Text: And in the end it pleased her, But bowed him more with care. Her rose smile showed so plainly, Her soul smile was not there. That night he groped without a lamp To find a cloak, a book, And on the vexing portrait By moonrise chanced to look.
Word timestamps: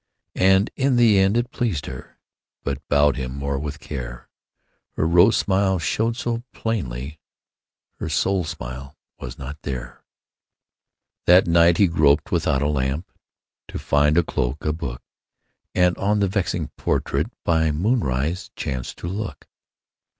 And 0.41 0.71
in 0.75 0.95
the 0.95 1.19
end 1.19 1.37
it 1.37 1.51
pleased 1.51 1.85
her, 1.85 2.17
But 2.63 2.81
bowed 2.89 3.17
him 3.17 3.37
more 3.37 3.59
with 3.59 3.79
care. 3.79 4.29
Her 4.93 5.05
rose 5.07 5.37
smile 5.37 5.77
showed 5.77 6.17
so 6.17 6.41
plainly, 6.53 7.19
Her 7.99 8.09
soul 8.09 8.43
smile 8.43 8.97
was 9.19 9.37
not 9.37 9.61
there. 9.61 10.03
That 11.27 11.45
night 11.45 11.77
he 11.77 11.85
groped 11.85 12.31
without 12.31 12.63
a 12.63 12.67
lamp 12.67 13.11
To 13.67 13.77
find 13.77 14.17
a 14.17 14.23
cloak, 14.23 14.65
a 14.65 14.73
book, 14.73 15.03
And 15.75 15.95
on 15.99 16.19
the 16.19 16.27
vexing 16.27 16.69
portrait 16.77 17.27
By 17.43 17.69
moonrise 17.69 18.49
chanced 18.55 18.97
to 19.01 19.07
look. 19.07 19.47